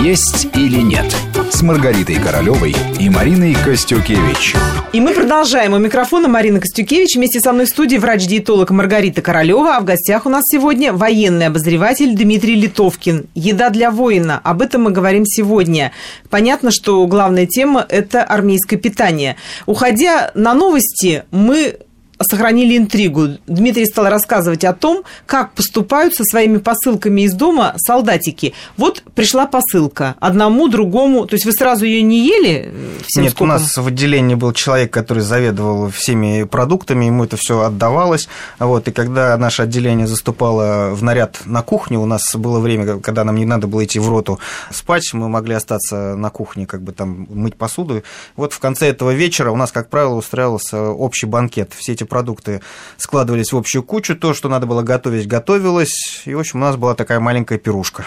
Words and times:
«Есть 0.00 0.48
или 0.54 0.80
нет» 0.80 1.14
с 1.50 1.62
Маргаритой 1.62 2.16
Королевой 2.16 2.74
и 2.98 3.08
Мариной 3.08 3.54
Костюкевич. 3.54 4.54
И 4.92 5.00
мы 5.00 5.14
продолжаем. 5.14 5.72
У 5.72 5.78
микрофона 5.78 6.28
Марина 6.28 6.60
Костюкевич. 6.60 7.16
Вместе 7.16 7.40
со 7.40 7.52
мной 7.52 7.66
в 7.66 7.68
студии 7.68 7.96
врач-диетолог 7.96 8.70
Маргарита 8.70 9.22
Королева. 9.22 9.76
А 9.76 9.80
в 9.80 9.84
гостях 9.84 10.26
у 10.26 10.28
нас 10.28 10.42
сегодня 10.50 10.92
военный 10.92 11.46
обозреватель 11.46 12.14
Дмитрий 12.14 12.56
Литовкин. 12.56 13.26
Еда 13.34 13.70
для 13.70 13.90
воина. 13.90 14.40
Об 14.44 14.62
этом 14.62 14.82
мы 14.82 14.90
говорим 14.90 15.24
сегодня. 15.24 15.92
Понятно, 16.30 16.70
что 16.70 17.06
главная 17.06 17.46
тема– 17.46 17.84
это 17.88 18.22
армейское 18.22 18.78
питание. 18.78 19.36
Уходя 19.66 20.30
на 20.34 20.54
новости, 20.54 21.24
мы 21.30 21.78
сохранили 22.20 22.76
интригу. 22.76 23.38
Дмитрий 23.46 23.86
стал 23.86 24.06
рассказывать 24.08 24.64
о 24.64 24.72
том, 24.72 25.04
как 25.26 25.52
поступают 25.52 26.14
со 26.14 26.24
своими 26.24 26.58
посылками 26.58 27.22
из 27.22 27.34
дома 27.34 27.74
солдатики. 27.76 28.54
Вот 28.76 29.02
пришла 29.14 29.46
посылка 29.46 30.14
одному, 30.20 30.68
другому. 30.68 31.26
То 31.26 31.34
есть 31.34 31.44
вы 31.44 31.52
сразу 31.52 31.84
ее 31.84 32.02
не 32.02 32.26
ели? 32.26 32.72
Всем 33.06 33.24
Нет, 33.24 33.32
скопом? 33.32 33.48
у 33.48 33.52
нас 33.52 33.76
в 33.76 33.86
отделении 33.86 34.34
был 34.34 34.52
человек, 34.52 34.92
который 34.92 35.22
заведовал 35.22 35.90
всеми 35.90 36.44
продуктами, 36.44 37.06
ему 37.06 37.24
это 37.24 37.36
все 37.36 37.60
отдавалось. 37.60 38.28
Вот, 38.58 38.88
и 38.88 38.92
когда 38.92 39.36
наше 39.36 39.62
отделение 39.62 40.06
заступало 40.06 40.94
в 40.94 41.02
наряд 41.02 41.40
на 41.44 41.62
кухню, 41.62 42.00
у 42.00 42.06
нас 42.06 42.34
было 42.34 42.60
время, 42.60 42.98
когда 43.00 43.24
нам 43.24 43.36
не 43.36 43.44
надо 43.44 43.66
было 43.66 43.84
идти 43.84 43.98
в 43.98 44.08
роту 44.08 44.38
спать, 44.70 45.12
мы 45.12 45.28
могли 45.28 45.54
остаться 45.54 46.16
на 46.16 46.30
кухне, 46.30 46.66
как 46.66 46.82
бы 46.82 46.92
там 46.92 47.26
мыть 47.30 47.56
посуду. 47.56 48.02
Вот 48.36 48.52
в 48.52 48.58
конце 48.58 48.88
этого 48.88 49.12
вечера 49.12 49.50
у 49.50 49.56
нас, 49.56 49.72
как 49.72 49.90
правило, 49.90 50.14
устраивался 50.14 50.82
общий 50.82 51.26
банкет. 51.26 51.72
Все 51.76 51.92
эти 51.92 52.05
продукты 52.06 52.62
складывались 52.96 53.52
в 53.52 53.56
общую 53.56 53.82
кучу, 53.82 54.16
то, 54.16 54.34
что 54.34 54.48
надо 54.48 54.66
было 54.66 54.82
готовить, 54.82 55.26
готовилось, 55.26 56.22
и, 56.24 56.34
в 56.34 56.40
общем, 56.40 56.60
у 56.60 56.62
нас 56.62 56.76
была 56.76 56.94
такая 56.94 57.20
маленькая 57.20 57.58
пирушка. 57.58 58.06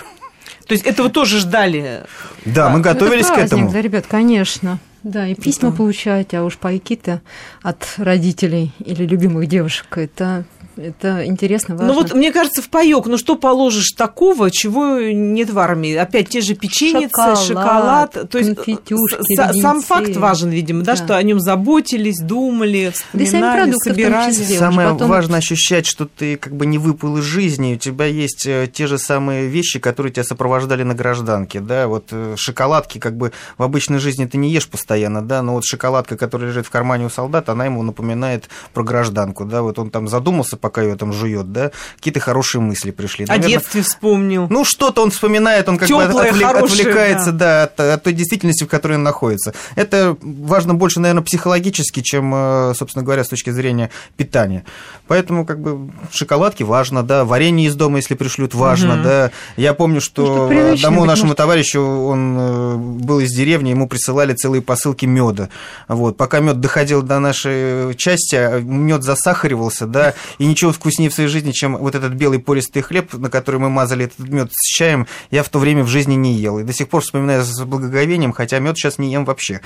То 0.67 0.73
есть 0.73 0.85
этого 0.85 1.09
тоже 1.09 1.39
ждали? 1.39 2.03
Да, 2.45 2.69
мы 2.69 2.81
готовились 2.81 3.25
это 3.25 3.33
праздник, 3.33 3.49
к 3.49 3.53
этому. 3.53 3.71
Да, 3.71 3.81
ребят, 3.81 4.05
конечно. 4.07 4.79
Да, 5.03 5.27
и 5.27 5.33
письма 5.33 5.69
это... 5.69 5.77
получаете, 5.77 6.37
а 6.37 6.43
уж 6.43 6.57
пайки-то 6.57 7.21
от 7.61 7.87
родителей 7.97 8.73
или 8.79 9.05
любимых 9.05 9.47
девушек, 9.47 9.97
это 9.97 10.45
это 10.79 11.25
интересно, 11.25 11.75
важно. 11.75 11.93
Ну 11.93 11.99
вот, 11.99 12.13
мне 12.13 12.31
кажется, 12.31 12.61
в 12.61 12.69
паёк, 12.69 13.07
ну 13.07 13.17
что 13.17 13.35
положишь 13.35 13.91
такого, 13.91 14.51
чего 14.51 14.99
нет 14.99 15.49
в 15.49 15.59
армии? 15.59 15.95
Опять 15.95 16.29
те 16.29 16.41
же 16.41 16.55
печеницы, 16.55 17.09
шоколад, 17.09 18.13
шоколад 18.13 18.29
то 18.29 18.37
есть 18.37 18.55
конфетюшки, 18.55 19.61
сам 19.61 19.81
факт 19.81 20.15
важен, 20.15 20.49
видимо, 20.49 20.83
да, 20.83 20.95
да, 20.95 21.03
что 21.03 21.17
о 21.17 21.23
нем 21.23 21.39
заботились, 21.39 22.19
думали, 22.19 22.91
вспоминали, 22.93 23.71
да 23.71 23.77
собирали. 23.77 24.31
Числе, 24.31 24.57
Самое 24.57 24.89
потом... 24.89 25.09
важно 25.09 25.37
ощущать, 25.37 25.85
что 25.85 26.05
ты 26.05 26.37
как 26.37 26.55
бы 26.55 26.65
не 26.65 26.77
выпал 26.77 27.17
из 27.17 27.23
жизни, 27.23 27.75
у 27.75 27.77
тебя 27.77 28.05
есть 28.05 28.45
э, 28.45 28.69
те 28.71 28.87
же 28.87 28.97
самые 28.97 29.47
вещи, 29.47 29.79
которые 29.79 30.13
тебя 30.13 30.23
сопровождали 30.23 30.83
на 30.83 30.93
гражданке, 30.93 31.59
да, 31.59 31.87
вот 31.87 32.07
э, 32.11 32.35
шоколадки 32.37 32.99
как 32.99 33.17
бы 33.17 33.31
в 33.57 33.63
обычной 33.63 33.99
жизни 33.99 34.25
ты 34.25 34.37
не 34.37 34.49
ешь 34.49 34.69
постоянно, 34.69 35.21
да, 35.21 35.41
но 35.41 35.53
вот 35.53 35.65
шоколадка, 35.65 36.17
которая 36.17 36.49
лежит 36.49 36.65
в 36.65 36.69
кармане 36.69 37.05
у 37.05 37.09
солдата, 37.09 37.51
она 37.51 37.65
ему 37.65 37.83
напоминает 37.83 38.49
про 38.73 38.83
гражданку, 38.83 39.45
да, 39.45 39.61
вот 39.61 39.79
он 39.79 39.89
там 39.89 40.07
задумался, 40.07 40.57
пока 40.57 40.68
ее 40.77 40.95
там 40.95 41.13
жует, 41.13 41.51
да, 41.51 41.71
какие-то 41.97 42.19
хорошие 42.19 42.61
мысли 42.61 42.91
пришли. 42.91 43.25
Наверное, 43.25 43.47
О 43.47 43.59
детстве 43.59 43.81
вспомнил. 43.81 44.47
Ну, 44.49 44.63
что-то 44.65 45.03
он 45.03 45.11
вспоминает, 45.11 45.67
он 45.67 45.77
как 45.77 45.87
Тёплое, 45.87 46.07
бы 46.07 46.21
отвлек, 46.21 46.47
хорошее, 46.47 46.81
отвлекается, 46.81 47.31
да, 47.31 47.49
да 47.49 47.63
от, 47.63 47.79
от 47.79 48.03
той 48.03 48.13
действительности, 48.13 48.63
в 48.63 48.67
которой 48.67 48.93
он 48.93 49.03
находится. 49.03 49.53
Это 49.75 50.15
важно 50.21 50.73
больше, 50.73 50.99
наверное, 50.99 51.23
психологически, 51.23 52.01
чем, 52.01 52.33
э, 52.33 52.73
собственно 52.75 53.03
говоря, 53.03 53.23
с 53.23 53.29
точки 53.29 53.49
зрения 53.49 53.89
питания. 54.17 54.63
Поэтому, 55.07 55.45
как 55.45 55.59
бы, 55.59 55.91
шоколадки 56.11 56.63
важно, 56.63 57.03
да, 57.03 57.25
варенье 57.25 57.67
из 57.67 57.75
дома, 57.75 57.97
если 57.97 58.15
пришлют, 58.15 58.53
важно, 58.53 58.95
угу. 58.95 59.03
да. 59.03 59.31
Я 59.57 59.73
помню, 59.73 60.01
что 60.01 60.49
ну, 60.51 60.75
что 60.75 60.87
одному 60.87 61.05
нашему 61.05 61.27
может... 61.27 61.37
товарищу, 61.37 61.81
он 61.81 62.37
э, 62.37 62.75
был 62.75 63.19
из 63.19 63.31
деревни, 63.31 63.69
ему 63.69 63.87
присылали 63.87 64.33
целые 64.33 64.61
посылки 64.61 65.05
меда. 65.05 65.49
Вот. 65.87 66.17
Пока 66.17 66.39
мед 66.39 66.59
доходил 66.59 67.01
до 67.01 67.19
нашей 67.19 67.95
части, 67.95 68.35
а 68.35 68.59
мед 68.59 69.03
засахаривался, 69.03 69.85
да, 69.85 70.13
и 70.37 70.45
ничего 70.45 70.58
вкуснее 70.71 71.09
в 71.09 71.13
своей 71.13 71.29
жизни, 71.29 71.51
чем 71.51 71.77
вот 71.77 71.95
этот 71.95 72.13
белый 72.13 72.39
пористый 72.39 72.81
хлеб, 72.81 73.13
на 73.13 73.29
который 73.29 73.59
мы 73.59 73.69
мазали 73.69 74.05
этот 74.05 74.19
мед 74.19 74.49
с 74.51 74.67
чаем, 74.67 75.07
я 75.31 75.43
в 75.43 75.49
то 75.49 75.59
время 75.59 75.83
в 75.83 75.87
жизни 75.87 76.15
не 76.15 76.33
ел. 76.33 76.59
И 76.59 76.63
до 76.63 76.73
сих 76.73 76.89
пор 76.89 77.01
вспоминаю 77.01 77.43
с 77.43 77.63
благоговением, 77.63 78.31
хотя 78.31 78.59
мед 78.59 78.77
сейчас 78.77 78.97
не 78.97 79.11
ем 79.11 79.25
вообще. 79.25 79.61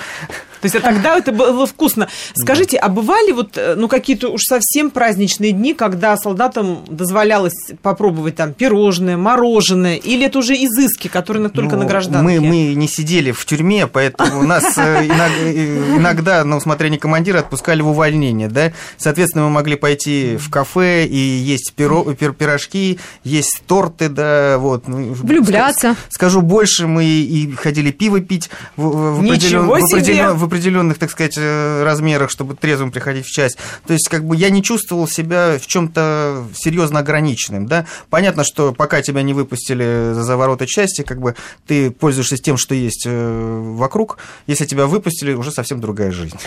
То 0.61 0.65
есть 0.65 0.75
а 0.75 0.79
тогда 0.79 1.17
это 1.17 1.31
было 1.31 1.67
вкусно. 1.67 2.07
Скажите, 2.33 2.77
а 2.77 2.89
бывали 2.89 3.31
вот 3.31 3.57
э, 3.57 3.75
ну 3.75 3.87
какие-то 3.87 4.29
уж 4.29 4.41
совсем 4.43 4.91
праздничные 4.91 5.51
дни, 5.51 5.73
когда 5.73 6.15
солдатам 6.17 6.85
дозволялось 6.87 7.71
попробовать 7.81 8.35
там 8.35 8.53
пирожное, 8.53 9.17
мороженое, 9.17 9.95
или 9.95 10.25
это 10.25 10.39
уже 10.39 10.55
изыски, 10.55 11.07
которые 11.07 11.49
только 11.49 11.75
ну, 11.75 11.83
на 11.83 11.87
гражданке? 11.87 12.23
Мы, 12.23 12.39
мы 12.41 12.73
не 12.73 12.87
сидели 12.87 13.31
в 13.31 13.45
тюрьме, 13.45 13.87
поэтому 13.87 14.43
нас 14.47 14.77
э, 14.77 15.07
э, 15.07 15.97
иногда 15.97 16.43
на 16.43 16.57
усмотрение 16.57 16.99
командира 16.99 17.39
отпускали 17.39 17.81
в 17.81 17.87
увольнение, 17.87 18.47
да. 18.47 18.73
Соответственно, 18.97 19.45
мы 19.45 19.51
могли 19.51 19.75
пойти 19.75 20.37
в 20.37 20.49
кафе, 20.49 20.72
и 20.81 21.17
есть 21.17 21.73
пиро, 21.75 22.03
пир, 22.13 22.33
пирожки, 22.33 22.99
есть 23.23 23.63
торты, 23.67 24.09
да, 24.09 24.57
вот. 24.57 24.87
Ну, 24.87 25.13
Влюбляться. 25.13 25.95
Скажу 26.09 26.41
больше, 26.41 26.87
мы 26.87 27.05
и 27.05 27.51
ходили 27.55 27.91
пиво 27.91 28.19
пить 28.19 28.49
в, 28.75 29.17
в, 29.17 29.19
определен, 29.19 29.65
в, 29.65 29.73
определен, 29.73 30.37
в 30.37 30.43
определенных, 30.43 30.97
так 30.97 31.11
сказать, 31.11 31.35
э, 31.37 31.83
размерах, 31.83 32.29
чтобы 32.29 32.55
трезвым 32.55 32.91
приходить 32.91 33.25
в 33.25 33.31
часть. 33.31 33.57
То 33.85 33.93
есть, 33.93 34.09
как 34.09 34.25
бы 34.25 34.35
я 34.35 34.49
не 34.49 34.63
чувствовал 34.63 35.07
себя 35.07 35.57
в 35.59 35.67
чем-то 35.67 36.45
серьезно 36.55 36.99
ограниченным, 36.99 37.67
да. 37.67 37.85
Понятно, 38.09 38.43
что 38.43 38.73
пока 38.73 39.01
тебя 39.01 39.21
не 39.21 39.33
выпустили 39.33 40.13
за 40.13 40.37
ворота 40.37 40.67
части, 40.67 41.01
как 41.01 41.19
бы 41.19 41.35
ты 41.67 41.91
пользуешься 41.91 42.37
тем, 42.37 42.57
что 42.57 42.75
есть 42.75 43.03
э, 43.05 43.73
вокруг. 43.75 44.17
Если 44.47 44.65
тебя 44.65 44.87
выпустили, 44.87 45.33
уже 45.33 45.51
совсем 45.51 45.79
другая 45.79 46.11
жизнь. 46.11 46.37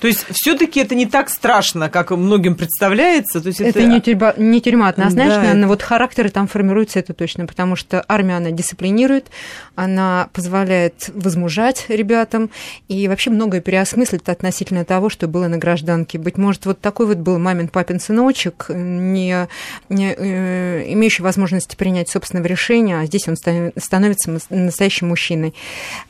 То 0.00 0.06
есть 0.06 0.26
все-таки 0.30 0.80
это 0.80 0.94
не 0.94 1.06
так 1.06 1.28
страшно, 1.28 1.88
как 1.88 2.10
многим 2.10 2.54
представляется. 2.54 3.40
То 3.40 3.48
есть 3.48 3.60
это, 3.60 3.80
это 3.80 3.88
не, 3.88 4.00
тюрьма, 4.00 4.34
не 4.36 4.60
тюрьма 4.60 4.88
однозначно, 4.88 5.42
да. 5.42 5.54
но 5.54 5.68
вот 5.68 5.82
характеры 5.82 6.28
там 6.28 6.46
формируются 6.46 6.98
это 6.98 7.14
точно, 7.14 7.46
потому 7.46 7.76
что 7.76 8.04
армия, 8.08 8.36
она 8.36 8.50
дисциплинирует, 8.50 9.26
она 9.74 10.28
позволяет 10.32 11.10
возмужать 11.14 11.86
ребятам 11.88 12.50
и 12.88 13.08
вообще 13.08 13.30
многое 13.30 13.60
переосмыслит 13.60 14.28
относительно 14.28 14.84
того, 14.84 15.08
что 15.08 15.26
было 15.26 15.48
на 15.48 15.58
гражданке. 15.58 16.18
Быть 16.18 16.38
может, 16.38 16.66
вот 16.66 16.80
такой 16.80 17.06
вот 17.06 17.18
был 17.18 17.38
мамин 17.38 17.68
папин 17.68 17.98
сыночек, 17.98 18.66
не, 18.68 19.48
не 19.88 20.14
э, 20.16 20.92
имеющий 20.92 21.22
возможности 21.22 21.74
принять 21.76 22.08
собственного 22.08 22.46
решения, 22.46 23.00
а 23.00 23.06
здесь 23.06 23.26
он 23.28 23.36
становится 23.36 24.38
настоящим 24.50 25.08
мужчиной. 25.08 25.54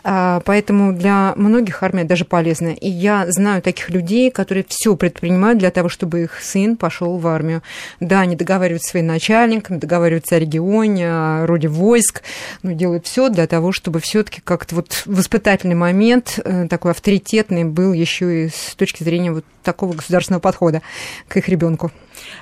А, 0.05 0.41
поэтому 0.45 0.93
для 0.93 1.33
многих 1.37 1.83
армия 1.83 2.05
даже 2.05 2.25
полезна. 2.25 2.69
И 2.69 2.89
я 2.89 3.25
знаю 3.31 3.63
такие 3.63 3.78
таких 3.79 3.91
людей, 3.91 4.31
которые 4.31 4.65
все 4.69 4.97
предпринимают 4.97 5.59
для 5.59 5.71
того, 5.71 5.89
чтобы 5.89 6.23
их 6.23 6.43
сын 6.43 6.77
пошел 6.77 7.19
в 7.19 7.27
армию. 7.27 7.63
Да, 8.01 8.21
они 8.21 8.35
договариваются 8.35 8.89
с 8.89 8.91
своим 8.91 9.07
начальником, 9.07 9.79
договариваются 9.79 10.37
о 10.37 10.39
регионе, 10.39 11.07
о 11.09 11.47
роде 11.47 11.69
войск, 11.69 12.23
но 12.63 12.73
делают 12.73 13.07
все 13.07 13.29
для 13.29 13.47
того, 13.47 13.73
чтобы 13.73 14.01
все-таки 14.01 14.41
как-то 14.43 14.75
вот 14.75 15.03
воспитательный 15.07 15.77
момент 15.77 16.41
э, 16.45 16.67
такой 16.69 16.91
авторитетный 16.91 17.65
был 17.65 17.93
еще 17.93 18.47
и 18.47 18.49
с 18.49 18.75
точки 18.75 19.05
зрения 19.05 19.33
вот 19.33 19.45
такого 19.63 19.93
государственного 19.93 20.41
подхода 20.41 20.83
к 21.29 21.37
их 21.37 21.49
ребенку. 21.49 21.93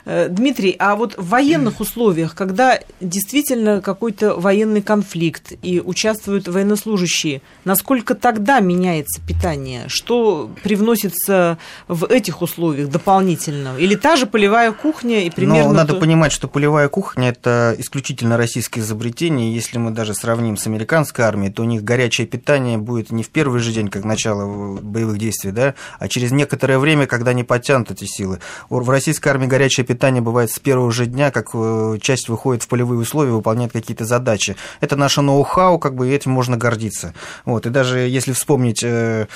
Э, 0.04 0.28
Дмитрий, 0.28 0.76
а 0.78 0.96
вот 0.96 1.14
в 1.16 1.28
военных 1.28 1.80
условиях, 1.80 2.34
когда 2.34 2.78
действительно 3.00 3.80
какой-то 3.80 4.34
военный 4.34 4.82
конфликт 4.82 5.52
и 5.62 5.80
участвуют 5.80 6.48
военнослужащие, 6.48 7.42
насколько 7.64 8.14
тогда 8.14 8.60
меняется 8.60 9.20
питание? 9.20 9.84
Что 9.88 10.50
привносится 10.62 11.58
в 11.88 12.04
этих 12.04 12.42
условиях 12.42 12.88
дополнительно? 12.88 13.76
Или 13.78 13.94
та 13.94 14.16
же 14.16 14.26
полевая 14.26 14.72
кухня 14.72 15.24
и 15.24 15.30
примерно... 15.30 15.68
Но 15.68 15.74
надо 15.74 15.94
то... 15.94 16.00
понимать, 16.00 16.32
что 16.32 16.48
полевая 16.48 16.88
кухня– 16.88 17.28
это 17.30 17.74
исключительно 17.78 18.36
российское 18.36 18.80
изобретение. 18.80 19.54
Если 19.54 19.78
мы 19.78 19.90
даже 19.90 20.14
сравним 20.14 20.56
с 20.56 20.66
американской 20.66 21.24
армией, 21.24 21.52
то 21.52 21.62
у 21.62 21.66
них 21.66 21.82
горячее 21.82 22.26
питание 22.26 22.78
будет 22.78 23.10
не 23.10 23.22
в 23.22 23.28
первый 23.28 23.60
же 23.60 23.72
день, 23.72 23.88
как 23.88 24.04
начало 24.04 24.80
боевых 24.80 25.18
действий, 25.18 25.50
да, 25.50 25.74
а 25.98 26.08
через 26.08 26.30
некоторое 26.30 26.78
время, 26.78 27.06
когда 27.06 27.32
они 27.32 27.44
подтянут 27.44 27.90
эти 27.90 28.04
силы. 28.04 28.40
В 28.70 28.88
российской 28.88 29.28
армии 29.28 29.46
горячее 29.46 29.65
горячее 29.66 29.84
питание 29.84 30.22
бывает 30.22 30.48
с 30.50 30.60
первого 30.60 30.92
же 30.92 31.06
дня, 31.06 31.32
как 31.32 31.48
э, 31.52 31.98
часть 32.00 32.28
выходит 32.28 32.62
в 32.62 32.68
полевые 32.68 33.00
условия, 33.00 33.32
выполняет 33.32 33.72
какие-то 33.72 34.04
задачи. 34.04 34.54
Это 34.80 34.94
наше 34.94 35.22
ноу-хау, 35.22 35.80
как 35.80 35.96
бы, 35.96 36.08
и 36.08 36.12
этим 36.12 36.30
можно 36.30 36.56
гордиться. 36.56 37.14
Вот, 37.44 37.66
и 37.66 37.70
даже 37.70 37.98
если 37.98 38.30
вспомнить 38.30 38.84
э, 38.84 39.26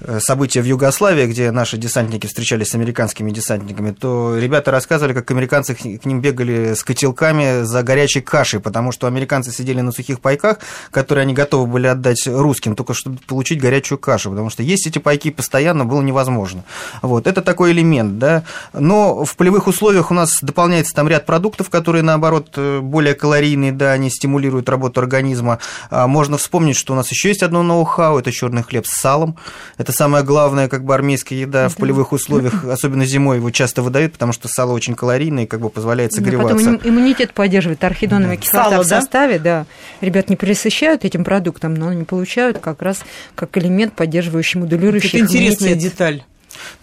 э, 0.00 0.18
события 0.20 0.60
в 0.60 0.66
Югославии, 0.66 1.26
где 1.26 1.50
наши 1.50 1.78
десантники 1.78 2.26
встречались 2.26 2.68
с 2.68 2.74
американскими 2.74 3.30
десантниками, 3.30 3.92
то 3.92 4.36
ребята 4.36 4.70
рассказывали, 4.70 5.14
как 5.14 5.30
американцы 5.30 5.74
к 5.74 6.04
ним 6.04 6.20
бегали 6.20 6.74
с 6.74 6.84
котелками 6.84 7.62
за 7.62 7.82
горячей 7.82 8.20
кашей, 8.20 8.60
потому 8.60 8.92
что 8.92 9.06
американцы 9.06 9.50
сидели 9.50 9.80
на 9.80 9.92
сухих 9.92 10.20
пайках, 10.20 10.58
которые 10.90 11.22
они 11.22 11.32
готовы 11.32 11.66
были 11.66 11.86
отдать 11.86 12.26
русским, 12.26 12.76
только 12.76 12.92
чтобы 12.92 13.16
получить 13.26 13.62
горячую 13.62 13.96
кашу, 13.96 14.28
потому 14.28 14.50
что 14.50 14.62
есть 14.62 14.86
эти 14.86 14.98
пайки 14.98 15.30
постоянно 15.30 15.86
было 15.86 16.02
невозможно. 16.02 16.64
Вот, 17.00 17.26
это 17.26 17.40
такой 17.40 17.72
элемент, 17.72 18.18
да. 18.18 18.42
Но 18.74 19.24
в 19.24 19.36
полевых 19.36 19.69
условиях 19.70 20.10
у 20.10 20.14
нас 20.14 20.38
дополняется 20.42 20.94
там 20.94 21.08
ряд 21.08 21.26
продуктов, 21.26 21.70
которые, 21.70 22.02
наоборот, 22.02 22.50
э, 22.56 22.80
более 22.80 23.14
калорийные, 23.14 23.72
да, 23.72 23.92
они 23.92 24.10
стимулируют 24.10 24.68
работу 24.68 25.00
организма. 25.00 25.58
А, 25.90 26.06
можно 26.06 26.36
вспомнить, 26.36 26.76
что 26.76 26.92
у 26.92 26.96
нас 26.96 27.10
еще 27.10 27.28
есть 27.28 27.42
одно 27.42 27.62
ноу-хау, 27.62 28.18
это 28.18 28.30
черный 28.32 28.62
хлеб 28.62 28.86
с 28.86 29.00
салом. 29.00 29.36
Это 29.78 29.92
самая 29.92 30.22
главная, 30.22 30.68
как 30.68 30.84
бы, 30.84 30.94
армейская 30.94 31.38
еда 31.38 31.68
в 31.68 31.76
полевых 31.76 32.12
условиях, 32.12 32.64
особенно 32.70 33.06
зимой 33.06 33.38
его 33.38 33.50
часто 33.50 33.82
выдают, 33.82 34.12
потому 34.12 34.32
что 34.32 34.48
сало 34.48 34.72
очень 34.72 34.94
калорийное 34.94 35.44
и 35.44 35.46
как 35.46 35.60
бы 35.60 35.70
позволяет 35.70 36.12
согреваться. 36.12 36.56
Да, 36.56 36.72
потом 36.72 36.88
иммунитет 36.88 37.32
поддерживает 37.32 37.82
архидоновая 37.82 38.36
кислота 38.36 38.70
Сало, 38.70 38.82
в 38.82 38.86
составе, 38.86 39.38
да? 39.38 39.66
да. 40.00 40.06
Ребят 40.06 40.28
не 40.28 40.36
присыщают 40.36 41.04
этим 41.04 41.24
продуктом, 41.24 41.74
но 41.74 41.88
они 41.88 42.04
получают 42.04 42.58
как 42.58 42.82
раз 42.82 43.00
как 43.34 43.56
элемент, 43.56 43.94
поддерживающий, 43.94 44.60
модулирующий 44.60 45.20
Это 45.20 45.26
интересная 45.26 45.74
деталь. 45.74 46.24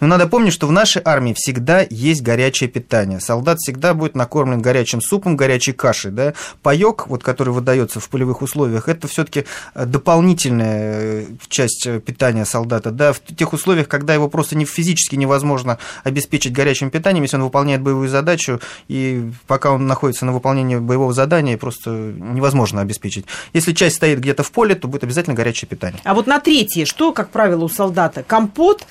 Но 0.00 0.06
надо 0.06 0.26
помнить, 0.26 0.52
что 0.52 0.66
в 0.66 0.72
нашей 0.72 1.02
армии 1.04 1.34
всегда 1.36 1.84
есть 1.88 2.22
горячее 2.22 2.68
питание. 2.68 3.20
Солдат 3.20 3.58
всегда 3.58 3.94
будет 3.94 4.14
накормлен 4.14 4.60
горячим 4.60 5.00
супом, 5.00 5.36
горячей 5.36 5.72
кашей. 5.72 6.10
Да? 6.10 6.34
Паёк, 6.62 7.08
вот, 7.08 7.22
который 7.22 7.50
выдается 7.50 8.00
в 8.00 8.08
полевых 8.08 8.42
условиях, 8.42 8.88
это 8.88 9.08
все-таки 9.08 9.44
э, 9.74 9.84
дополнительная 9.86 11.00
э, 11.00 11.26
часть 11.48 11.86
э, 11.86 12.00
питания 12.00 12.44
солдата. 12.44 12.90
Да? 12.90 13.12
В 13.12 13.20
тех 13.20 13.52
условиях, 13.52 13.88
когда 13.88 14.14
его 14.14 14.28
просто 14.28 14.56
не, 14.56 14.64
физически 14.64 15.16
невозможно 15.16 15.78
обеспечить 16.04 16.52
горячим 16.52 16.90
питанием, 16.90 17.22
если 17.22 17.36
он 17.36 17.42
выполняет 17.42 17.82
боевую 17.82 18.08
задачу, 18.08 18.60
и 18.88 19.30
пока 19.46 19.72
он 19.72 19.86
находится 19.86 20.24
на 20.24 20.32
выполнении 20.32 20.76
боевого 20.76 21.12
задания, 21.12 21.56
просто 21.56 21.90
невозможно 21.90 22.80
обеспечить. 22.80 23.26
Если 23.52 23.72
часть 23.72 23.96
стоит 23.96 24.20
где-то 24.20 24.42
в 24.42 24.52
поле, 24.52 24.74
то 24.74 24.88
будет 24.88 25.04
обязательно 25.04 25.34
горячее 25.34 25.68
питание. 25.68 26.00
А 26.04 26.14
вот 26.14 26.26
на 26.26 26.40
третье, 26.40 26.84
что, 26.84 27.12
как 27.12 27.30
правило, 27.30 27.64
у 27.64 27.68
солдата? 27.68 28.22
Компот, 28.22 28.86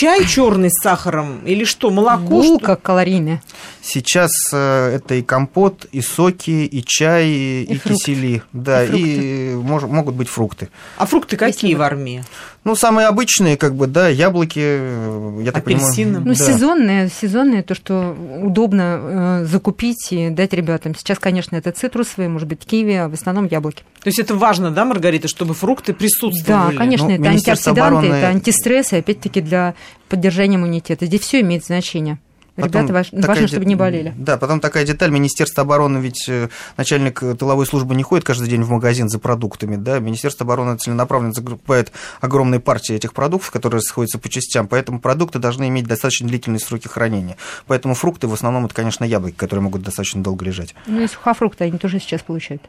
чай 0.00 0.26
черный 0.26 0.70
с 0.70 0.82
сахаром 0.82 1.44
или 1.44 1.64
что, 1.64 1.90
молоко? 1.90 2.22
Булка 2.22 2.72
что? 2.72 2.76
калорийная. 2.76 3.42
Сейчас 3.82 4.30
э, 4.50 4.94
это 4.94 5.14
и 5.14 5.22
компот, 5.22 5.86
и 5.92 6.00
соки, 6.00 6.64
и 6.64 6.82
чай, 6.86 7.26
и, 7.26 7.62
и 7.64 7.78
кисели. 7.78 8.42
Да, 8.54 8.82
и, 8.84 9.52
и 9.52 9.54
мож, 9.54 9.82
могут 9.82 10.14
быть 10.14 10.28
фрукты. 10.28 10.70
А 10.96 11.04
фрукты 11.04 11.36
какие 11.36 11.74
в 11.74 11.82
армии? 11.82 12.24
Ну, 12.62 12.74
самые 12.74 13.06
обычные, 13.06 13.56
как 13.56 13.74
бы, 13.74 13.86
да, 13.86 14.08
яблоки, 14.08 14.60
э, 14.62 15.42
я 15.44 15.52
так 15.52 15.64
Апельсины. 15.64 16.18
понимаю. 16.18 16.24
Ну, 16.26 16.34
да. 16.34 16.52
сезонные, 16.52 17.08
сезонные, 17.08 17.62
то, 17.62 17.74
что 17.74 18.14
удобно 18.42 19.00
э, 19.42 19.44
закупить 19.46 20.08
и 20.10 20.28
дать 20.28 20.52
ребятам. 20.52 20.94
Сейчас, 20.94 21.18
конечно, 21.18 21.56
это 21.56 21.72
цитрусовые, 21.72 22.28
может 22.28 22.48
быть, 22.48 22.60
киви, 22.66 22.92
а 22.92 23.08
в 23.08 23.14
основном 23.14 23.46
яблоки. 23.46 23.82
То 24.02 24.08
есть 24.08 24.18
это 24.18 24.34
важно, 24.34 24.70
да, 24.70 24.84
Маргарита, 24.84 25.26
чтобы 25.26 25.54
фрукты 25.54 25.94
присутствовали? 25.94 26.72
Да, 26.72 26.76
конечно, 26.76 27.08
ну, 27.08 27.14
это 27.14 27.30
антиоксиданты, 27.30 27.80
обороны... 27.80 28.06
это 28.06 28.28
антистрессы, 28.28 28.94
опять-таки, 28.94 29.40
для 29.40 29.74
поддержания 30.10 30.56
иммунитета. 30.56 31.06
Здесь 31.06 31.22
все 31.22 31.40
имеет 31.40 31.64
значение. 31.64 32.18
Потом 32.56 32.82
Ребята, 32.82 32.92
важно, 32.92 33.26
важно 33.26 33.48
чтобы 33.48 33.64
не 33.64 33.76
болели. 33.76 34.14
Да, 34.16 34.36
потом 34.36 34.60
такая 34.60 34.84
деталь. 34.84 35.10
Министерство 35.10 35.62
обороны, 35.62 35.98
ведь 35.98 36.28
э, 36.28 36.48
начальник 36.76 37.20
тыловой 37.38 37.66
службы 37.66 37.94
не 37.94 38.02
ходит 38.02 38.24
каждый 38.24 38.48
день 38.48 38.62
в 38.62 38.70
магазин 38.70 39.08
за 39.08 39.18
продуктами. 39.18 39.76
Да? 39.76 39.98
Министерство 39.98 40.44
обороны 40.44 40.76
целенаправленно 40.76 41.32
закупает 41.32 41.92
огромные 42.20 42.60
партии 42.60 42.94
этих 42.94 43.12
продуктов, 43.12 43.50
которые 43.50 43.78
расходятся 43.78 44.18
по 44.18 44.28
частям. 44.28 44.68
Поэтому 44.68 45.00
продукты 45.00 45.38
должны 45.38 45.68
иметь 45.68 45.86
достаточно 45.86 46.28
длительные 46.28 46.60
сроки 46.60 46.88
хранения. 46.88 47.36
Поэтому 47.66 47.94
фрукты 47.94 48.26
в 48.26 48.34
основном 48.34 48.66
это, 48.66 48.74
конечно, 48.74 49.04
яблоки, 49.04 49.34
которые 49.34 49.62
могут 49.62 49.82
достаточно 49.82 50.22
долго 50.22 50.44
лежать. 50.44 50.74
Ну 50.86 51.00
и 51.00 51.06
сухофрукты 51.06 51.64
они 51.64 51.78
тоже 51.78 51.98
сейчас 52.00 52.22
получают. 52.22 52.62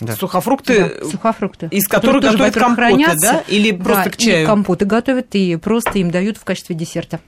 Да. 0.00 0.16
Сухофрукты, 0.16 1.00
да, 1.00 1.08
сухофрукты, 1.08 1.68
из 1.70 1.86
которых 1.86 2.22
готовят 2.22 2.54
компоты, 2.54 2.74
хранятся, 2.74 3.16
да? 3.20 3.44
Или 3.46 3.72
просто 3.72 4.04
да, 4.04 4.10
к 4.10 4.16
чаю? 4.16 4.42
И 4.42 4.46
компоты 4.46 4.84
готовят, 4.84 5.34
и 5.34 5.56
просто 5.56 5.98
им 5.98 6.10
дают 6.10 6.38
в 6.38 6.44
качестве 6.44 6.74
десерта. 6.74 7.20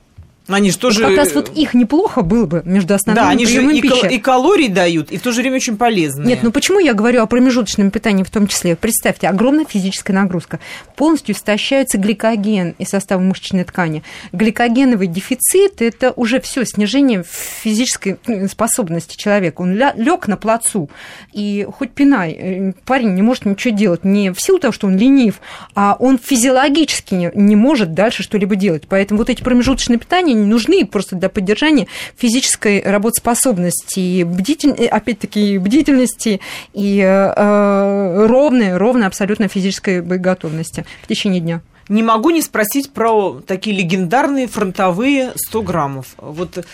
Они 0.46 0.70
же 0.70 0.78
тоже... 0.78 1.00
Вот 1.00 1.08
как 1.08 1.18
раз 1.18 1.34
вот 1.34 1.50
их 1.56 1.72
неплохо 1.72 2.20
было 2.22 2.44
бы 2.44 2.62
между 2.66 2.94
основными 2.94 3.24
Да, 3.24 3.30
они 3.30 3.46
же 3.46 3.64
и, 3.64 3.80
кал- 3.80 4.10
и 4.10 4.18
калорий 4.18 4.68
дают, 4.68 5.10
и 5.10 5.16
в 5.16 5.22
то 5.22 5.32
же 5.32 5.40
время 5.40 5.56
очень 5.56 5.78
полезные. 5.78 6.26
Нет, 6.26 6.40
ну 6.42 6.52
почему 6.52 6.80
я 6.80 6.92
говорю 6.92 7.22
о 7.22 7.26
промежуточном 7.26 7.90
питании 7.90 8.24
в 8.24 8.30
том 8.30 8.46
числе? 8.46 8.76
Представьте, 8.76 9.28
огромная 9.28 9.64
физическая 9.64 10.14
нагрузка. 10.14 10.60
Полностью 10.96 11.34
истощается 11.34 11.96
гликоген 11.96 12.74
из 12.78 12.88
состава 12.88 13.20
мышечной 13.20 13.64
ткани. 13.64 14.02
Гликогеновый 14.32 15.06
дефицит– 15.06 15.74
это 15.80 16.12
уже 16.12 16.40
все 16.40 16.66
снижение 16.66 17.24
физической 17.24 18.18
ну, 18.26 18.46
способности 18.48 19.16
человека. 19.16 19.62
Он 19.62 19.74
лег 19.74 20.28
на 20.28 20.36
плацу, 20.36 20.90
и 21.32 21.66
хоть 21.72 21.92
пинай, 21.92 22.32
э, 22.32 22.72
парень 22.84 23.14
не 23.14 23.22
может 23.22 23.46
ничего 23.46 23.74
делать. 23.74 24.04
Не 24.04 24.30
в 24.30 24.40
силу 24.40 24.58
того, 24.58 24.72
что 24.72 24.88
он 24.88 24.98
ленив, 24.98 25.40
а 25.74 25.96
он 25.98 26.18
физиологически 26.18 27.32
не, 27.34 27.56
может 27.56 27.94
дальше 27.94 28.22
что-либо 28.22 28.56
делать. 28.56 28.84
Поэтому 28.88 29.18
вот 29.18 29.30
эти 29.30 29.42
промежуточные 29.42 29.98
питания 29.98 30.33
нужны 30.34 30.86
просто 30.86 31.16
для 31.16 31.28
поддержания 31.28 31.86
физической 32.16 32.82
работоспособности, 32.82 34.22
бдитель... 34.24 34.74
Э, 34.76 34.86
опять-таки 34.86 35.58
бдительности 35.58 36.40
и 36.72 37.00
э, 37.00 38.26
ровной, 38.26 38.76
ровной 38.76 39.06
абсолютно 39.06 39.48
физической 39.48 40.02
боеготовности 40.02 40.84
в 41.02 41.08
течение 41.08 41.40
дня. 41.40 41.62
Не 41.88 42.02
могу 42.02 42.30
не 42.30 42.42
спросить 42.42 42.92
про 42.92 43.40
такие 43.46 43.76
легендарные 43.76 44.46
фронтовые 44.46 45.32
100 45.36 45.62
граммов. 45.62 46.06
Вот 46.18 46.64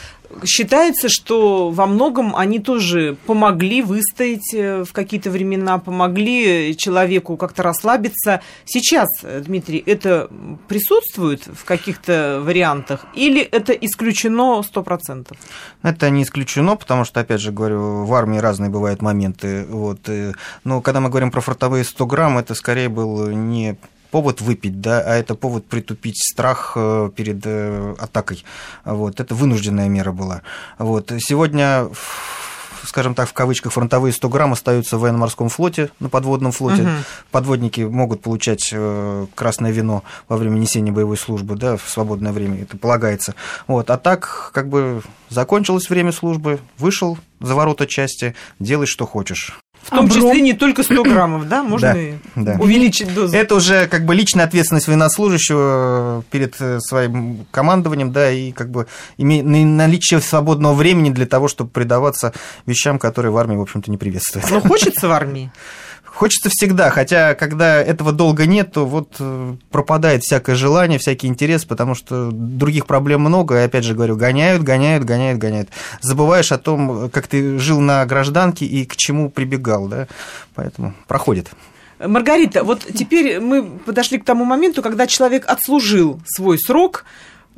Считается, 0.44 1.08
что 1.08 1.70
во 1.70 1.86
многом 1.86 2.36
они 2.36 2.60
тоже 2.60 3.16
помогли 3.26 3.82
выстоять 3.82 4.54
э, 4.54 4.84
в 4.84 4.92
какие-то 4.92 5.28
времена, 5.28 5.78
помогли 5.78 6.76
человеку 6.76 7.36
как-то 7.36 7.64
расслабиться. 7.64 8.40
Сейчас, 8.64 9.08
э, 9.22 9.42
Дмитрий, 9.44 9.82
это 9.84 10.30
присутствует 10.68 11.42
в 11.46 11.64
каких-то 11.64 12.40
вариантах 12.44 13.06
или 13.14 13.40
это 13.40 13.72
исключено 13.72 14.62
100%? 14.62 15.36
Это 15.82 16.10
не 16.10 16.22
исключено, 16.22 16.76
потому 16.76 17.04
что, 17.04 17.18
опять 17.20 17.40
же 17.40 17.50
говорю, 17.50 18.04
в 18.04 18.14
армии 18.14 18.38
разные 18.38 18.70
бывают 18.70 19.02
моменты. 19.02 19.66
Вот. 19.68 20.08
Э, 20.08 20.32
но 20.62 20.80
когда 20.80 21.00
мы 21.00 21.08
говорим 21.08 21.32
про 21.32 21.40
фронтовые 21.40 21.82
100 21.82 22.06
грамм, 22.06 22.38
это 22.38 22.54
скорее 22.54 22.88
был 22.88 23.26
не 23.30 23.76
повод 24.10 24.40
выпить, 24.40 24.80
да, 24.80 25.00
а 25.00 25.14
это 25.14 25.34
повод 25.34 25.66
притупить 25.66 26.18
страх 26.18 26.72
э, 26.76 27.10
перед 27.14 27.42
э, 27.44 27.94
атакой. 27.98 28.44
Вот, 28.84 29.20
это 29.20 29.34
вынужденная 29.34 29.88
мера 29.88 30.12
была. 30.12 30.42
Вот, 30.78 31.12
сегодня 31.18 31.88
скажем 32.84 33.14
так, 33.14 33.28
в 33.28 33.32
кавычках, 33.32 33.72
фронтовые 33.72 34.12
100 34.12 34.28
грамм 34.28 34.52
остаются 34.52 34.96
в 34.96 35.00
военно-морском 35.00 35.48
флоте, 35.48 35.90
на 36.00 36.08
подводном 36.08 36.52
флоте. 36.52 36.82
Угу. 36.82 36.90
Подводники 37.30 37.82
могут 37.82 38.22
получать 38.22 38.70
э, 38.72 39.26
красное 39.34 39.70
вино 39.70 40.02
во 40.28 40.36
время 40.36 40.56
несения 40.56 40.92
боевой 40.92 41.16
службы, 41.16 41.56
да, 41.56 41.76
в 41.76 41.88
свободное 41.88 42.32
время, 42.32 42.62
это 42.62 42.76
полагается. 42.76 43.34
Вот. 43.66 43.90
А 43.90 43.98
так, 43.98 44.50
как 44.54 44.68
бы, 44.68 45.02
закончилось 45.28 45.90
время 45.90 46.12
службы, 46.12 46.60
вышел 46.78 47.18
за 47.40 47.54
ворота 47.54 47.86
части, 47.86 48.34
делай, 48.58 48.86
что 48.86 49.06
хочешь. 49.06 49.60
В 49.82 49.90
том 49.90 50.06
а 50.06 50.08
числе 50.08 50.40
не 50.40 50.52
только 50.52 50.82
100 50.82 51.02
граммов, 51.02 51.48
да? 51.48 51.62
Можно 51.62 51.94
да, 52.36 52.54
да. 52.54 52.56
увеличить 52.60 53.12
дозу. 53.14 53.34
Это 53.34 53.54
уже 53.54 53.86
как 53.86 54.04
бы 54.04 54.14
личная 54.14 54.44
ответственность 54.44 54.86
военнослужащего 54.86 56.22
перед 56.30 56.54
э, 56.60 56.80
своим 56.80 57.46
командованием, 57.50 58.12
да, 58.12 58.30
и 58.30 58.52
как 58.52 58.70
бы 58.70 58.86
наличие 59.18 60.20
свободного 60.20 60.74
времени 60.74 61.10
для 61.10 61.26
того, 61.26 61.48
чтобы 61.48 61.70
предаваться 61.70 62.32
вещам, 62.66 62.98
которые 62.98 63.32
в 63.32 63.36
армии, 63.38 63.56
в 63.56 63.62
общем-то, 63.62 63.90
не 63.90 63.96
приветствуют. 63.96 64.50
Но 64.50 64.60
хочется 64.60 65.08
в 65.08 65.12
армии? 65.12 65.50
Хочется 66.14 66.50
всегда, 66.50 66.90
хотя 66.90 67.34
когда 67.34 67.80
этого 67.80 68.12
долго 68.12 68.46
нет, 68.46 68.72
то 68.72 68.84
вот 68.84 69.16
э, 69.20 69.54
пропадает 69.70 70.22
всякое 70.22 70.54
желание, 70.54 70.98
всякий 70.98 71.28
интерес, 71.28 71.64
потому 71.64 71.94
что 71.94 72.30
других 72.32 72.86
проблем 72.86 73.20
много, 73.20 73.60
и 73.60 73.64
опять 73.64 73.84
же 73.84 73.94
говорю, 73.94 74.16
гоняют, 74.16 74.62
гоняют, 74.62 75.04
гоняют, 75.04 75.38
гоняют. 75.38 75.68
Забываешь 76.00 76.52
о 76.52 76.58
том, 76.58 77.10
как 77.10 77.26
ты 77.26 77.58
жил 77.58 77.80
на 77.80 78.04
гражданке 78.06 78.66
и 78.66 78.84
к 78.84 78.96
чему 78.96 79.30
прибегал, 79.30 79.86
да, 79.86 80.08
поэтому 80.54 80.94
проходит. 81.06 81.50
Маргарита, 82.04 82.64
вот 82.64 82.86
теперь 82.94 83.40
мы 83.40 83.62
подошли 83.62 84.18
к 84.18 84.24
тому 84.24 84.44
моменту, 84.44 84.82
когда 84.82 85.06
человек 85.06 85.44
отслужил 85.46 86.20
свой 86.24 86.58
срок, 86.58 87.04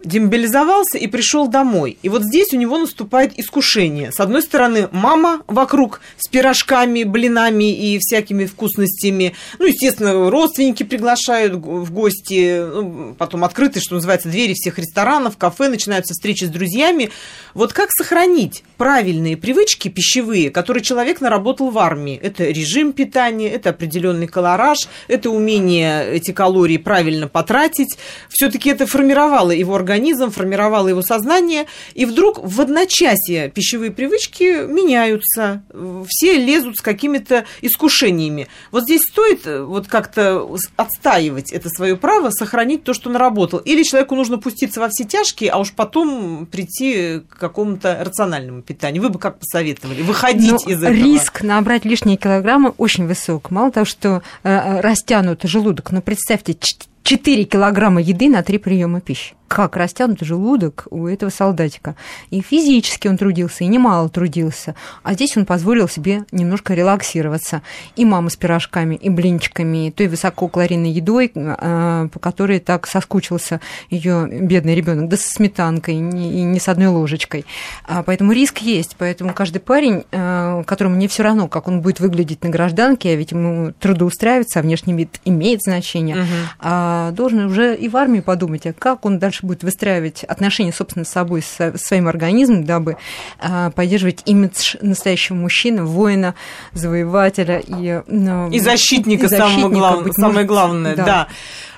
демобилизовался 0.05 0.99
и 0.99 1.07
пришел 1.07 1.49
домой. 1.49 1.99
И 2.03 2.09
вот 2.09 2.23
здесь 2.23 2.53
у 2.53 2.57
него 2.57 2.79
наступает 2.79 3.39
искушение. 3.39 4.13
С 4.13 4.21
одной 4.21 4.43
стороны, 4.43 4.89
мама 4.91 5.43
вокруг 5.47 6.01
с 6.19 6.29
пирожками, 6.29 7.05
блинами 7.05 7.73
и 7.73 7.99
всякими 7.99 8.47
вкусностями. 8.47 9.35
Ну, 9.59 9.67
естественно, 9.67 10.31
родственники 10.31 10.83
приглашают 10.83 11.55
в 11.55 11.93
гости. 11.93 12.65
Ну, 12.65 13.15
потом 13.17 13.45
открыты, 13.45 13.81
что 13.81 13.95
называется, 13.95 14.29
двери 14.29 14.55
всех 14.55 14.79
ресторанов, 14.79 15.37
кафе, 15.37 15.69
начинаются 15.69 16.15
встречи 16.15 16.45
с 16.45 16.49
друзьями. 16.49 17.11
Вот 17.55 17.73
как 17.73 17.91
сохранить 17.91 18.65
правильные 18.77 19.37
привычки 19.37 19.89
пищевые, 19.89 20.51
которые 20.51 20.83
человек 20.83 21.21
наработал 21.21 21.71
в 21.71 21.79
армии? 21.79 22.19
Это 22.21 22.45
режим 22.45 22.93
питания, 22.93 23.51
это 23.51 23.71
определенный 23.71 24.27
колораж, 24.27 24.79
это 25.09 25.31
умение 25.31 26.13
эти 26.13 26.33
калории 26.33 26.79
правильно 26.79 27.29
потратить. 27.29 27.99
Все-таки 28.29 28.71
это 28.71 28.87
формировало 28.87 29.53
его 29.53 29.75
организм 29.75 29.92
организм, 29.93 30.31
формировала 30.31 30.89
его 30.89 31.03
сознание, 31.03 31.67
и 31.95 32.07
вдруг 32.07 32.41
в 32.43 32.61
одночасье 32.61 33.51
пищевые 33.51 33.91
привычки 33.91 34.67
меняются, 34.67 35.63
все 36.09 36.39
лезут 36.39 36.79
с 36.79 36.81
какими-то 36.81 37.45
искушениями. 37.61 38.49
Вот 38.71 38.85
здесь 38.85 39.03
стоит 39.03 39.47
э, 39.47 39.63
вот 39.63 39.89
как-то 39.89 40.49
отстаивать 40.77 41.53
это 41.53 41.69
свое 41.69 41.97
право, 41.97 42.31
сохранить 42.31 42.85
то, 42.85 42.95
что 42.95 43.11
наработал, 43.11 43.59
или 43.59 43.83
человеку 43.83 44.15
нужно 44.15 44.39
пуститься 44.39 44.81
во 44.81 44.89
все 44.89 45.05
тяжкие, 45.05 45.51
а 45.51 45.59
уж 45.59 45.73
потом 45.73 46.47
прийти 46.47 47.21
к 47.29 47.39
какому-то 47.39 47.99
рациональному 48.03 48.63
питанию. 48.63 49.03
Вы 49.03 49.11
бы 49.11 49.19
как 49.19 49.39
посоветовали? 49.39 50.03
Выходить 50.03 50.53
Но 50.53 50.59
ну, 50.65 50.73
из 50.73 50.83
этого? 50.83 50.95
Риск 50.95 51.43
набрать 51.43 51.85
лишние 51.85 52.17
килограммы 52.17 52.73
очень 52.79 53.07
высок. 53.07 53.51
Мало 53.51 53.71
того, 53.71 53.85
что 53.85 54.23
э, 54.43 54.51
э 54.51 54.81
растянут 54.81 55.43
желудок, 55.43 55.91
но 55.93 56.01
представьте, 56.01 56.57
4 57.03 57.45
килограмма 57.45 58.01
еды 58.01 58.29
на 58.29 58.43
3 58.43 58.59
приема 58.59 59.01
пищи 59.01 59.35
как 59.53 59.77
растянут 59.77 60.21
желудок 60.23 60.87
у 60.91 61.07
этого 61.07 61.29
солдатика. 61.29 61.95
И 62.31 62.41
физически 62.41 63.07
он 63.07 63.19
трудился, 63.19 63.65
и 63.65 63.67
немало 63.67 64.09
трудился. 64.09 64.75
А 65.03 65.13
здесь 65.13 65.37
он 65.37 65.45
позволил 65.45 65.91
себе 65.91 66.25
немножко 66.33 66.73
релаксироваться. 66.73 67.61
И 67.95 68.07
мама 68.07 68.31
с 68.31 68.37
пирожками, 68.37 68.95
и 68.95 69.11
блинчиками, 69.11 69.89
и 69.89 69.91
той 69.91 70.07
высококалорийной 70.07 70.91
едой, 70.91 71.31
а, 71.37 72.09
по 72.09 72.19
которой 72.19 72.61
так 72.61 72.87
соскучился 72.87 73.61
ее 73.91 74.27
бедный 74.27 74.75
ребенок, 74.75 75.09
да 75.09 75.19
со 75.19 75.29
сметанкой, 75.29 75.97
и 75.97 75.99
не 75.99 76.59
с 76.59 76.69
одной 76.69 76.87
ложечкой. 76.87 77.45
А, 77.87 78.03
поэтому 78.03 78.33
риск 78.33 78.59
есть. 78.61 78.97
Поэтому 78.97 79.35
каждый 79.35 79.59
парень, 79.59 80.05
а, 80.13 80.63
которому 80.63 80.97
не 80.97 81.09
все 81.09 81.25
равно, 81.25 81.47
как 81.49 81.69
он 81.69 81.83
будет 81.83 82.01
выглядеть 82.01 82.43
на 82.43 82.49
гражданке, 82.49 83.11
а 83.11 83.17
ведь 83.17 83.33
ему 83.33 83.75
трудоустраиваться, 83.79 84.61
а 84.61 84.63
внешний 84.63 84.95
вид 84.95 85.21
имеет 85.27 85.61
значение, 85.61 86.17
угу. 86.17 87.15
должен 87.15 87.45
уже 87.45 87.77
и 87.77 87.91
в 87.91 87.99
армии 87.99 88.21
подумать, 88.21 88.67
а 88.67 88.73
как 88.73 89.05
он 89.05 89.19
дальше 89.19 89.42
будет 89.43 89.63
выстраивать 89.63 90.25
отношения, 90.25 90.73
собственно, 90.73 91.05
с 91.05 91.11
собой, 91.11 91.43
с 91.43 91.73
своим 91.77 92.09
организмом, 92.09 92.65
дабы 92.65 92.97
а, 93.39 93.71
поддерживать 93.71 94.23
имидж 94.27 94.77
настоящего 94.81 95.37
мужчины, 95.37 95.85
воина, 95.85 96.35
завоевателя 96.73 97.59
и... 97.59 98.03
Ну, 98.07 98.51
и 98.51 98.59
защитника, 98.59 99.27
и 99.27 99.29
защитника 99.29 99.49
самого 99.49 99.69
глав... 99.69 100.07
самое 100.15 100.47
главное, 100.47 100.97
да. 100.97 101.05
да. 101.05 101.29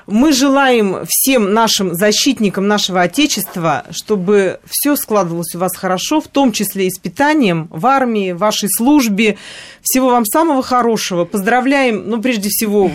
Мы 0.06 0.32
желаем 0.32 1.04
всем 1.08 1.54
нашим 1.54 1.94
защитникам 1.94 2.68
нашего 2.68 3.02
Отечества, 3.02 3.84
чтобы 3.90 4.61
все 4.68 4.96
складывалось 4.96 5.54
у 5.54 5.58
вас 5.58 5.76
хорошо, 5.76 6.20
в 6.20 6.28
том 6.28 6.52
числе 6.52 6.87
и 6.87 6.90
с 6.90 6.99
питанием 6.99 7.68
в 7.70 7.87
армии, 7.87 8.32
в 8.32 8.38
вашей 8.38 8.68
службе. 8.68 9.38
Всего 9.82 10.11
вам 10.11 10.26
самого 10.26 10.62
хорошего. 10.62 11.25
Поздравляем, 11.25 12.08
ну, 12.08 12.20
прежде 12.20 12.49
всего, 12.50 12.90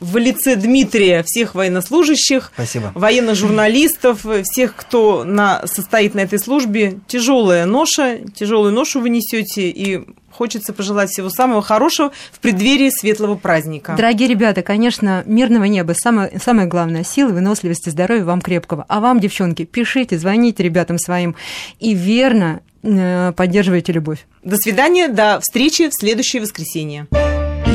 в 0.00 0.16
лице 0.16 0.56
Дмитрия 0.56 1.22
всех 1.24 1.54
военнослужащих, 1.54 2.50
Спасибо. 2.54 2.92
военных 2.94 3.36
журналистов, 3.36 4.24
всех, 4.44 4.74
кто 4.74 5.24
на, 5.24 5.66
состоит 5.66 6.14
на 6.14 6.20
этой 6.20 6.38
службе. 6.38 7.00
Тяжелая 7.06 7.66
ноша, 7.66 8.18
тяжелую 8.34 8.72
ношу 8.72 9.00
вы 9.00 9.10
несете, 9.10 9.70
и 9.70 10.04
хочется 10.38 10.72
пожелать 10.72 11.10
всего 11.10 11.30
самого 11.30 11.62
хорошего 11.62 12.12
в 12.30 12.38
преддверии 12.38 12.90
светлого 12.90 13.34
праздника. 13.34 13.94
Дорогие 13.96 14.28
ребята, 14.28 14.62
конечно, 14.62 15.24
мирного 15.26 15.64
неба, 15.64 15.94
самое, 15.94 16.38
самое 16.40 16.68
главное, 16.68 17.02
силы, 17.02 17.32
выносливости, 17.32 17.88
здоровья 17.88 18.24
вам 18.24 18.40
крепкого. 18.40 18.84
А 18.88 19.00
вам, 19.00 19.18
девчонки, 19.18 19.64
пишите, 19.64 20.16
звоните 20.16 20.62
ребятам 20.62 20.96
своим 20.98 21.34
и 21.80 21.92
верно 21.92 22.60
э, 22.84 23.32
поддерживайте 23.36 23.92
любовь. 23.92 24.26
До 24.44 24.56
свидания, 24.56 25.08
до 25.08 25.40
встречи 25.40 25.88
в 25.88 25.92
следующее 25.92 26.40
воскресенье. 26.40 27.08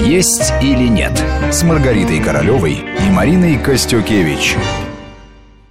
«Есть 0.05 0.53
или 0.61 0.87
нет» 0.87 1.11
с 1.51 1.63
Маргаритой 1.63 2.21
Королевой 2.21 2.73
и 2.73 3.11
Мариной 3.11 3.57
Костюкевич– 3.57 4.55